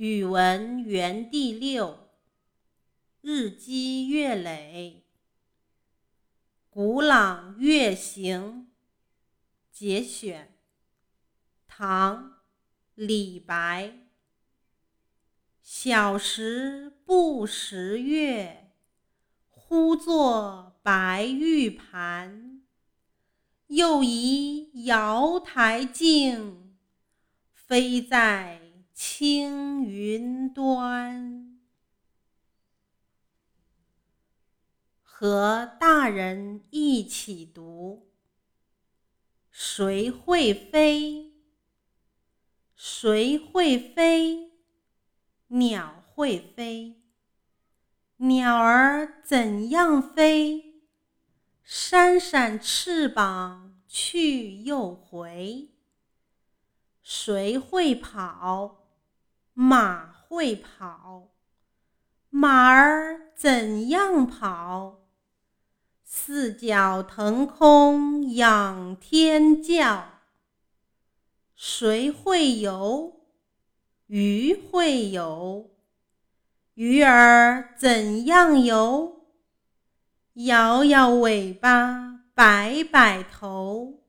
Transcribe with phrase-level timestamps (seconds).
[0.00, 2.08] 语文园地六，
[3.20, 5.04] 日积月累。
[6.70, 8.70] 古朗月行
[9.70, 10.54] 节选，
[11.68, 12.16] 唐·
[12.94, 13.92] 李白。
[15.60, 18.72] 小时不识月，
[19.50, 22.62] 呼作白玉盘。
[23.66, 26.74] 又疑瑶台镜，
[27.52, 28.69] 飞在。
[29.02, 31.58] 青云端，
[35.00, 38.10] 和大人一起读。
[39.50, 41.32] 谁会飞？
[42.76, 44.52] 谁会飞？
[45.46, 47.00] 鸟会飞。
[48.18, 50.82] 鸟儿怎样飞？
[51.62, 55.70] 扇扇翅膀去又回。
[57.02, 58.79] 谁会跑？
[59.62, 61.28] 马会跑，
[62.30, 65.00] 马儿怎样跑？
[66.02, 70.22] 四脚腾空仰天叫。
[71.54, 73.20] 谁会游？
[74.06, 75.68] 鱼会游，
[76.72, 79.26] 鱼儿怎样游？
[80.32, 84.00] 摇摇尾巴，摆摆头。